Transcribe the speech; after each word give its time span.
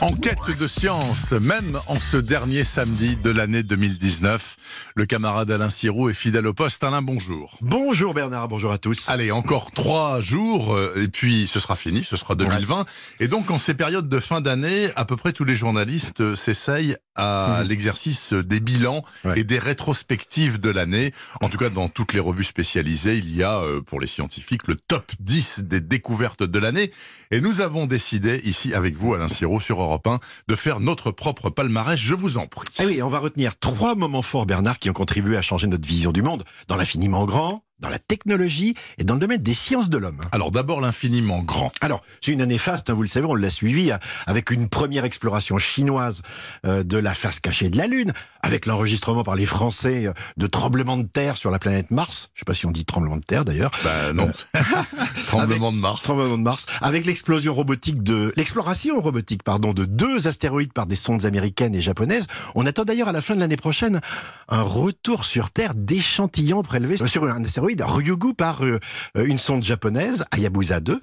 Enquête 0.00 0.56
de 0.58 0.66
science, 0.66 1.32
même 1.32 1.78
en 1.86 1.98
ce 2.00 2.16
dernier 2.16 2.64
samedi 2.64 3.16
de 3.16 3.30
l'année 3.30 3.62
2019. 3.62 4.56
Le 4.94 5.04
camarade 5.04 5.50
Alain 5.50 5.68
Sirou 5.68 6.08
est 6.08 6.14
fidèle 6.14 6.46
au 6.46 6.54
poste. 6.54 6.82
Alain, 6.84 7.02
bonjour. 7.02 7.58
Bonjour 7.60 8.14
Bernard, 8.14 8.48
bonjour 8.48 8.72
à 8.72 8.78
tous. 8.78 9.10
Allez, 9.10 9.30
encore 9.30 9.72
trois 9.72 10.22
jours 10.22 10.74
euh, 10.74 10.94
et 11.02 11.08
puis 11.08 11.46
ce 11.46 11.60
sera 11.60 11.76
fini, 11.76 12.02
ce 12.02 12.16
sera 12.16 12.34
2020. 12.34 12.86
Et 13.20 13.28
donc 13.28 13.50
en 13.50 13.58
ces 13.58 13.74
périodes 13.74 14.08
de 14.08 14.18
fin 14.20 14.40
d'année, 14.40 14.88
à 14.96 15.04
peu 15.04 15.16
près 15.16 15.32
tous 15.34 15.44
les 15.44 15.54
journalistes 15.54 16.22
euh, 16.22 16.34
s'essayent 16.34 16.96
à 17.14 17.62
l'exercice 17.66 18.32
des 18.32 18.60
bilans 18.60 19.04
Ouais. 19.24 19.40
et 19.40 19.44
des 19.44 19.58
rétrospectives 19.58 20.58
de 20.58 20.70
l'année. 20.70 21.12
En 21.42 21.50
tout 21.50 21.58
cas, 21.58 21.68
dans 21.68 21.88
toutes 21.90 22.14
les 22.14 22.20
revues 22.20 22.44
spécialisées, 22.44 23.18
il 23.18 23.36
y 23.36 23.42
a 23.42 23.58
euh, 23.58 23.82
pour 23.82 24.00
les 24.00 24.06
scientifiques 24.06 24.66
le 24.66 24.76
top 24.76 25.12
10 25.20 25.64
des 25.64 25.80
découvertes 25.82 26.42
de 26.42 26.58
l'année. 26.58 26.90
Et 27.30 27.42
nous 27.42 27.60
avons 27.60 27.84
décidé 27.86 28.40
ici 28.44 28.72
avec 28.72 28.96
vous, 28.96 29.12
Alain 29.12 29.28
Sirou, 29.28 29.60
sur 29.60 29.89
Europe 29.90 30.06
1, 30.06 30.18
de 30.48 30.54
faire 30.54 30.80
notre 30.80 31.10
propre 31.10 31.50
palmarès. 31.50 31.98
Je 31.98 32.14
vous 32.14 32.38
en 32.38 32.46
prie. 32.46 32.68
Ah 32.78 32.84
oui, 32.86 33.02
on 33.02 33.08
va 33.08 33.18
retenir 33.18 33.58
trois 33.58 33.94
moments 33.94 34.22
forts 34.22 34.46
Bernard 34.46 34.78
qui 34.78 34.88
ont 34.88 34.94
contribué 34.94 35.36
à 35.36 35.42
changer 35.42 35.66
notre 35.66 35.86
vision 35.86 36.12
du 36.12 36.22
monde 36.22 36.44
dans 36.68 36.76
l'infiniment 36.76 37.24
grand, 37.26 37.64
dans 37.80 37.88
la 37.88 37.98
technologie 37.98 38.74
et 38.98 39.04
dans 39.04 39.14
le 39.14 39.20
domaine 39.20 39.40
des 39.40 39.54
sciences 39.54 39.88
de 39.88 39.98
l'homme. 39.98 40.20
Alors 40.32 40.50
d'abord 40.50 40.80
l'infiniment 40.80 41.42
grand. 41.42 41.72
Alors, 41.80 42.02
c'est 42.20 42.32
une 42.32 42.42
année 42.42 42.58
faste, 42.58 42.90
hein, 42.90 42.94
vous 42.94 43.02
le 43.02 43.08
savez, 43.08 43.26
on 43.26 43.34
l'a 43.34 43.50
suivi 43.50 43.90
hein, 43.90 43.98
avec 44.26 44.50
une 44.50 44.68
première 44.68 45.04
exploration 45.04 45.58
chinoise 45.58 46.22
euh, 46.66 46.82
de 46.82 46.98
la 46.98 47.14
face 47.14 47.40
cachée 47.40 47.70
de 47.70 47.76
la 47.76 47.86
Lune, 47.86 48.12
avec 48.42 48.66
l'enregistrement 48.66 49.22
par 49.22 49.34
les 49.34 49.46
Français 49.46 50.06
euh, 50.06 50.12
de 50.36 50.46
tremblements 50.46 50.96
de 50.96 51.06
terre 51.06 51.36
sur 51.36 51.50
la 51.50 51.58
planète 51.58 51.90
Mars. 51.90 52.30
Je 52.34 52.40
sais 52.40 52.44
pas 52.44 52.54
si 52.54 52.66
on 52.66 52.70
dit 52.70 52.84
tremblement 52.84 53.16
de 53.16 53.24
terre 53.24 53.44
d'ailleurs. 53.44 53.70
Bah 53.84 54.12
non. 54.12 54.30
Tremblement 55.26 55.72
de 55.72 55.78
Mars. 55.78 56.02
Tremblement 56.02 56.36
de 56.36 56.42
Mars, 56.42 56.66
avec 56.80 57.06
l'explosion 57.06 57.54
robotique 57.54 58.02
de 58.02 58.32
l'exploration 58.36 59.00
robotique 59.00 59.42
pardon 59.42 59.72
de 59.72 59.84
deux 59.84 60.26
astéroïdes 60.26 60.72
par 60.72 60.86
des 60.86 60.96
sondes 60.96 61.24
américaines 61.26 61.74
et 61.74 61.80
japonaises. 61.80 62.26
On 62.54 62.66
attend 62.66 62.84
d'ailleurs 62.84 63.08
à 63.08 63.12
la 63.12 63.20
fin 63.20 63.34
de 63.34 63.40
l'année 63.40 63.56
prochaine 63.56 64.00
un 64.48 64.62
retour 64.62 65.24
sur 65.24 65.50
Terre 65.50 65.74
d'échantillons 65.74 66.62
prélevés 66.62 66.96
sur 67.06 67.24
un 67.24 67.44
astéroïde 67.44 67.69
Ryugu 67.78 68.34
par 68.34 68.64
euh, 68.64 68.78
une 69.16 69.38
sonde 69.38 69.62
japonaise 69.62 70.24
Hayabusa 70.32 70.80
2 70.80 71.00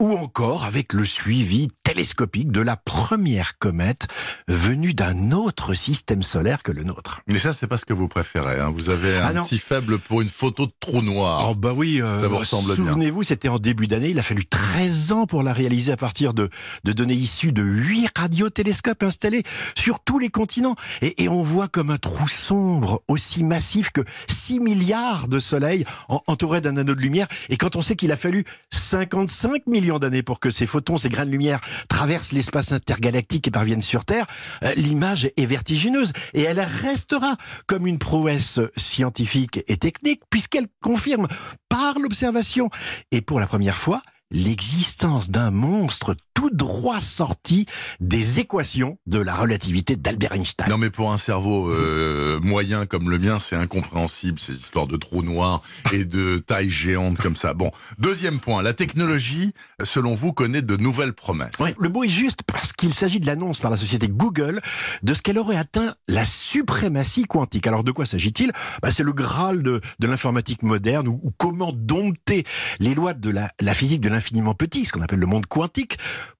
ou 0.00 0.12
encore 0.12 0.64
avec 0.64 0.92
le 0.92 1.04
suivi 1.04 1.68
télescopique 1.82 2.52
de 2.52 2.60
la 2.60 2.76
première 2.76 3.58
comète 3.58 4.06
venue 4.46 4.94
d'un 4.94 5.32
autre 5.32 5.74
système 5.74 6.22
solaire 6.22 6.62
que 6.62 6.70
le 6.70 6.84
nôtre. 6.84 7.20
Mais 7.26 7.40
ça, 7.40 7.52
c'est 7.52 7.66
pas 7.66 7.78
ce 7.78 7.84
que 7.84 7.92
vous 7.94 8.06
préférez. 8.06 8.60
hein. 8.60 8.70
Vous 8.72 8.90
avez 8.90 9.16
Ah 9.18 9.28
un 9.28 9.32
non. 9.32 9.42
petit 9.42 9.58
faible 9.58 9.98
pour 9.98 10.20
une 10.22 10.28
photo 10.28 10.66
de 10.66 10.72
trou 10.78 11.02
noir. 11.02 11.48
Oh 11.50 11.54
bah 11.56 11.72
oui, 11.74 12.00
euh, 12.00 12.16
Ça 12.20 12.28
vous 12.28 12.38
ressemble 12.38 12.76
bien. 12.76 12.86
Souvenez-vous, 12.86 13.24
c'était 13.24 13.48
en 13.48 13.58
début 13.58 13.88
d'année. 13.88 14.10
Il 14.10 14.18
a 14.20 14.22
fallu 14.22 14.44
13 14.46 15.10
ans 15.12 15.26
pour 15.26 15.42
la 15.42 15.52
réaliser 15.52 15.90
à 15.90 15.96
partir 15.96 16.32
de, 16.32 16.48
de 16.84 16.92
données 16.92 17.14
issues 17.14 17.50
de 17.52 17.62
8 17.62 18.08
radiotélescopes 18.16 19.02
installés 19.02 19.42
sur 19.76 19.98
tous 19.98 20.20
les 20.20 20.28
continents. 20.30 20.76
Et, 21.02 21.24
et 21.24 21.28
on 21.28 21.42
voit 21.42 21.66
comme 21.66 21.90
un 21.90 21.98
trou 21.98 22.28
sombre 22.28 23.02
aussi 23.08 23.42
massif 23.42 23.90
que 23.90 24.02
6 24.28 24.60
milliards 24.60 25.26
de 25.26 25.40
soleils 25.40 25.84
en- 26.08 26.20
entourés 26.26 26.60
d'un 26.60 26.76
anneau 26.76 26.94
de 26.94 27.00
lumière. 27.00 27.26
Et 27.48 27.56
quand 27.56 27.76
on 27.76 27.82
sait 27.82 27.96
qu'il 27.96 28.12
a 28.12 28.16
fallu 28.16 28.44
55 28.70 29.66
millions 29.66 29.98
d'années 29.98 30.22
pour 30.22 30.40
que 30.40 30.50
ces 30.50 30.66
photons, 30.66 30.96
ces 30.96 31.08
grains 31.08 31.26
de 31.26 31.30
lumière 31.30 31.60
traversent 31.88 32.32
l'espace 32.32 32.72
intergalactique 32.72 33.46
et 33.48 33.50
parviennent 33.50 33.82
sur 33.82 34.04
Terre, 34.04 34.26
euh, 34.64 34.72
l'image 34.76 35.30
est 35.36 35.46
vertigineuse. 35.46 36.12
Et 36.34 36.42
elle 36.42 36.60
restera 36.60 37.36
comme 37.66 37.86
une 37.86 37.98
prouesse 37.98 38.60
scientifique 38.76 39.60
et 39.68 39.76
technique 39.76 40.20
puisqu'elle 40.30 40.66
confirme 40.80 41.28
par 41.68 41.98
l'observation 41.98 42.70
et 43.12 43.20
pour 43.20 43.40
la 43.40 43.46
première 43.46 43.76
fois 43.76 44.02
l'existence 44.30 45.30
d'un 45.30 45.50
monstre 45.50 46.14
tout 46.34 46.50
droit 46.50 47.00
sorti 47.00 47.66
des 47.98 48.38
équations 48.38 48.96
de 49.06 49.18
la 49.18 49.34
relativité 49.34 49.96
d'Albert 49.96 50.34
Einstein. 50.34 50.68
Non 50.68 50.78
mais 50.78 50.90
pour 50.90 51.10
un 51.12 51.16
cerveau 51.16 51.68
euh, 51.72 52.38
moyen 52.40 52.86
comme 52.86 53.10
le 53.10 53.18
mien, 53.18 53.40
c'est 53.40 53.56
incompréhensible 53.56 54.38
ces 54.38 54.52
histoires 54.52 54.86
de 54.86 54.96
trous 54.96 55.22
noirs 55.22 55.62
et 55.92 56.04
de 56.04 56.38
taille 56.38 56.70
géante 56.70 57.18
comme 57.18 57.34
ça. 57.34 57.54
Bon, 57.54 57.72
deuxième 57.98 58.38
point, 58.38 58.62
la 58.62 58.72
technologie, 58.72 59.52
selon 59.82 60.14
vous, 60.14 60.32
connaît 60.32 60.62
de 60.62 60.76
nouvelles 60.76 61.12
promesses. 61.12 61.58
Ouais, 61.58 61.74
le 61.76 61.88
mot 61.88 62.04
est 62.04 62.08
juste 62.08 62.44
parce 62.46 62.72
qu'il 62.72 62.94
s'agit 62.94 63.18
de 63.18 63.26
l'annonce 63.26 63.58
par 63.58 63.72
la 63.72 63.76
société 63.76 64.06
Google 64.06 64.60
de 65.02 65.14
ce 65.14 65.22
qu'elle 65.22 65.38
aurait 65.38 65.56
atteint 65.56 65.96
la 66.06 66.24
suprématie 66.24 67.24
quantique. 67.24 67.66
Alors 67.66 67.82
de 67.82 67.90
quoi 67.90 68.06
s'agit-il? 68.06 68.52
Bah, 68.80 68.92
C'est 68.92 69.02
le 69.02 69.12
graal 69.12 69.64
de, 69.64 69.80
de 69.98 70.06
l'informatique 70.06 70.62
moderne 70.62 71.08
ou, 71.08 71.20
comment 71.36 71.72
dompter 71.72 72.44
les 72.78 72.94
lois 72.94 73.14
de 73.14 73.30
la, 73.30 73.50
la 73.60 73.74
physique 73.74 74.00
de 74.00 74.08
l'infiniment 74.18 74.54
petit, 74.54 74.84
ce 74.84 74.92
qu'on 74.92 75.00
appelle 75.00 75.20
le 75.20 75.26
monde 75.26 75.46
quantique, 75.46 75.96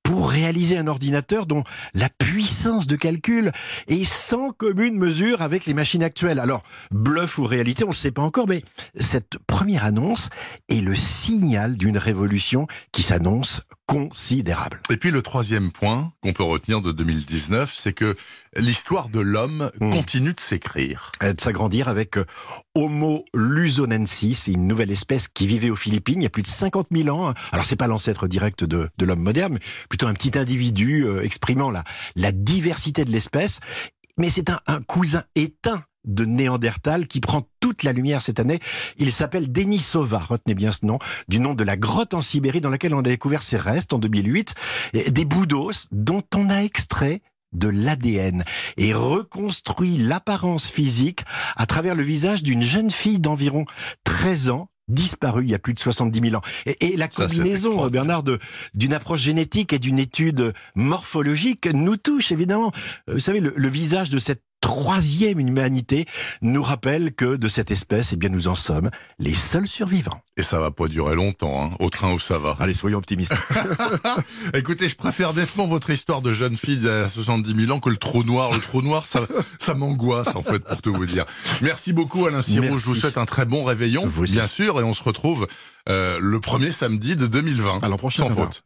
pour 0.09 0.31
réaliser 0.31 0.79
un 0.79 0.87
ordinateur 0.87 1.45
dont 1.45 1.65
la 1.93 2.09
puissance 2.09 2.87
de 2.87 2.97
calcul 2.97 3.53
est 3.89 4.05
sans 4.05 4.53
commune 4.53 4.97
mesure 4.97 5.43
avec 5.43 5.67
les 5.67 5.75
machines 5.75 6.03
actuelles. 6.03 6.39
Alors, 6.41 6.63
bluff 6.91 7.37
ou 7.37 7.45
réalité, 7.45 7.85
on 7.85 7.89
ne 7.89 7.93
le 7.93 7.97
sait 7.99 8.11
pas 8.11 8.23
encore, 8.23 8.49
mais 8.49 8.65
cette 8.99 9.37
première 9.47 9.85
annonce 9.85 10.31
est 10.71 10.81
le 10.81 10.95
signal 10.95 11.77
d'une 11.77 11.99
révolution 11.99 12.67
qui 12.91 13.03
s'annonce 13.03 13.61
considérable. 13.85 14.81
Et 14.91 14.97
puis 14.97 15.11
le 15.11 15.21
troisième 15.23 15.71
point 15.73 16.13
qu'on 16.23 16.33
peut 16.33 16.43
retenir 16.43 16.81
de 16.81 16.93
2019, 16.93 17.73
c'est 17.75 17.93
que 17.93 18.17
l'histoire 18.57 19.11
de 19.11 19.21
l'homme 19.21 19.71
Hmm. 19.81 19.91
continue 19.93 20.33
de 20.33 20.41
s'écrire. 20.41 21.13
euh, 21.23 21.33
de 21.35 21.41
s'agrandir 21.41 21.89
avec 21.89 22.17
euh, 22.17 22.25
Homo 22.75 23.25
luzonensis, 23.35 24.47
une 24.49 24.67
nouvelle 24.67 24.91
espèce 24.91 25.29
qui 25.29 25.47
vivait 25.47 25.71
aux 25.71 25.77
Philippines 25.77 26.21
il 26.21 26.25
y 26.25 26.27
a 26.27 26.31
plus 26.31 26.43
de 26.43 26.47
50 26.49 26.89
000 26.91 27.09
ans. 27.09 27.33
Alors 27.53 27.65
c'est 27.65 27.77
pas 27.77 27.87
l'ancêtre 27.87 28.27
direct 28.29 28.65
de, 28.65 28.89
de 28.97 29.05
l'homme 29.05 29.21
moderne, 29.23 29.55
mais 29.55 29.61
plutôt 29.99 30.07
un 30.07 30.15
petit 30.15 30.39
individu 30.39 31.03
euh, 31.07 31.25
exprimant 31.25 31.73
la, 31.73 31.83
la 32.15 32.31
diversité 32.31 33.05
de 33.05 33.11
l'espèce. 33.11 33.59
Mais 34.17 34.29
c'est 34.29 34.49
un, 34.49 34.61
un 34.69 34.81
cousin 34.81 35.25
éteint 35.35 35.83
de 36.05 36.25
Néandertal 36.25 37.09
qui 37.09 37.19
prend 37.19 37.49
toute 37.59 37.83
la 37.83 37.93
lumière 37.93 38.23
cette 38.23 38.39
année. 38.39 38.61
Il 38.99 39.11
s'appelle 39.11 39.51
Denisova, 39.51 40.21
retenez 40.21 40.55
bien 40.55 40.71
ce 40.71 40.87
nom, 40.87 41.01
du 41.27 41.41
nom 41.41 41.55
de 41.55 41.65
la 41.65 41.77
grotte 41.77 42.15
en 42.15 42.23
Sibérie 42.23 42.61
dans 42.61 42.71
laquelle 42.71 42.95
on 42.95 43.01
a 43.01 43.03
découvert 43.03 43.43
ses 43.43 43.57
restes 43.57 43.93
en 43.93 43.99
2008, 43.99 44.55
et 44.95 45.11
des 45.11 45.25
bouts 45.25 45.47
d'os 45.47 45.89
dont 45.91 46.23
on 46.37 46.49
a 46.49 46.63
extrait 46.63 47.21
de 47.53 47.67
l'ADN 47.67 48.45
et 48.77 48.95
reconstruit 48.95 49.99
l'apparence 49.99 50.71
physique 50.71 51.25
à 51.57 51.67
travers 51.67 51.97
le 51.97 52.05
visage 52.05 52.45
d'une 52.45 52.63
jeune 52.63 52.91
fille 52.91 53.19
d'environ 53.19 53.65
13 54.05 54.51
ans 54.51 54.69
disparue 54.89 55.45
il 55.45 55.51
y 55.51 55.55
a 55.55 55.59
plus 55.59 55.75
de 55.75 55.79
70 55.79 56.21
000 56.21 56.37
ans. 56.37 56.43
Et, 56.67 56.93
et 56.93 56.97
la 56.97 57.09
Ça, 57.11 57.27
combinaison. 57.27 57.87
Bernard, 57.89 58.25
d'une 58.75 58.93
approche 58.93 59.21
génétique 59.21 59.73
et 59.73 59.79
d'une 59.79 59.99
étude 59.99 60.53
morphologique 60.75 61.67
nous 61.73 61.97
touche 61.97 62.33
évidemment. 62.33 62.73
Euh, 63.09 63.15
Vous 63.15 63.19
savez, 63.21 63.41
le, 63.41 63.53
le 63.55 63.69
visage 63.69 64.11
de 64.11 64.19
cette 64.19 64.43
troisième 64.61 65.41
humanité 65.41 66.07
nous 66.43 66.63
rappelle 66.63 67.13
que 67.13 67.37
de 67.37 67.49
cette 67.49 67.71
espèce, 67.71 68.13
eh 68.13 68.17
bien, 68.17 68.29
nous 68.29 68.49
en 68.49 68.55
sommes 68.55 68.91
les 69.19 69.35
seuls 69.35 69.69
survivants. 69.69 70.21
Et 70.37 70.43
ça 70.43 70.59
va 70.59 70.71
pas 70.71 70.89
durer 70.89 71.15
longtemps, 71.15 71.65
hein, 71.65 71.71
au 71.81 71.91
train 71.91 72.13
où 72.13 72.19
ça 72.19 72.39
va. 72.39 72.57
Allez, 72.61 72.75
soyons 72.75 72.99
optimistes. 72.99 73.35
Écoutez, 74.55 74.89
je 74.89 74.97
préfère 74.97 75.35
nettement 75.35 75.67
votre 75.67 75.91
histoire 75.91 76.23
de 76.23 76.33
jeune 76.33 76.57
fille 76.57 76.89
à 76.89 77.09
70 77.09 77.67
000 77.67 77.73
ans 77.73 77.81
que 77.81 77.91
le 77.91 77.97
trou 77.97 78.23
noir. 78.23 78.53
Le 78.53 78.61
trou 78.61 78.83
noir, 78.83 79.05
ça, 79.05 79.21
ça 79.59 79.75
m'angoisse, 79.75 80.37
en 80.37 80.43
fait, 80.43 80.61
pour 80.61 80.83
tout 80.83 80.93
vous 80.93 81.07
dire. 81.07 81.25
Merci 81.63 81.93
beaucoup, 81.93 82.27
Alain. 82.27 82.39
Merci. 82.39 82.55
Je 82.57 82.61
vous 82.61 82.95
souhaite 82.95 83.19
un 83.19 83.27
très 83.27 83.47
bon 83.47 83.65
réveillon, 83.65 84.07
Vous 84.07 84.23
bien 84.23 84.47
sûr, 84.47 84.81
et 84.81 84.85
on 84.85 84.95
se 84.95 85.03
retrouve 85.03 85.47
euh, 85.89 86.19
le 86.21 86.41
premier 86.41 86.71
samedi 86.71 87.17
de 87.17 87.27
2020. 87.27 87.83
À 87.83 87.89
l'an 87.89 87.97
prochain, 87.97 88.29
Sans 88.29 88.31
faute. 88.31 88.63